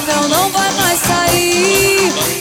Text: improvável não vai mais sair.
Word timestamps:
improvável 0.00 0.28
não 0.28 0.50
vai 0.50 0.70
mais 0.72 0.98
sair. 1.00 2.39